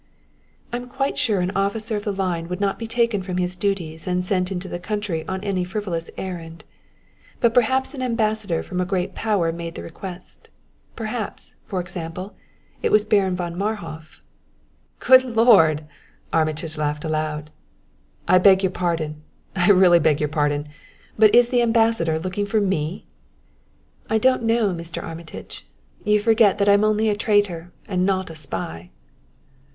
"I'm 0.73 0.89
quite 0.89 1.15
sure 1.19 1.41
an 1.41 1.51
officer 1.55 1.95
of 1.95 2.05
the 2.05 2.11
line 2.11 2.47
would 2.47 2.59
not 2.59 2.79
be 2.79 2.87
taken 2.87 3.21
from 3.21 3.37
his 3.37 3.55
duties 3.55 4.07
and 4.07 4.25
sent 4.25 4.51
into 4.51 4.67
the 4.67 4.79
country 4.79 5.23
on 5.27 5.43
any 5.43 5.63
frivolous 5.63 6.09
errand. 6.17 6.63
But 7.39 7.53
perhaps 7.53 7.93
an 7.93 8.01
Ambassador 8.01 8.63
from 8.63 8.81
a 8.81 8.85
great 8.85 9.13
power 9.13 9.51
made 9.51 9.75
the 9.75 9.83
request, 9.83 10.49
perhaps, 10.95 11.53
for 11.67 11.79
example, 11.79 12.33
it 12.81 12.91
was 12.91 13.05
Baron 13.05 13.35
von 13.35 13.55
Marhof." 13.55 14.21
"Good 14.97 15.23
Lord!" 15.23 15.83
Armitage 16.33 16.77
laughed 16.79 17.05
aloud. 17.05 17.51
"I 18.27 18.39
beg 18.39 18.63
your 18.63 18.71
pardon! 18.71 19.21
I 19.55 19.69
really 19.69 19.99
beg 19.99 20.19
your 20.19 20.29
pardon! 20.29 20.67
But 21.15 21.35
is 21.35 21.49
the 21.49 21.61
Ambassador 21.61 22.17
looking 22.17 22.47
for 22.47 22.59
me?" 22.59 23.05
"I 24.09 24.17
don't 24.17 24.41
know, 24.41 24.69
Mr. 24.73 25.03
Armitage. 25.03 25.67
You 26.03 26.19
forget 26.19 26.57
that 26.57 26.67
I'm 26.67 26.83
only 26.83 27.07
a 27.07 27.15
traitor 27.15 27.71
and 27.87 28.03
not 28.03 28.31
a 28.31 28.35
spy." 28.35 28.89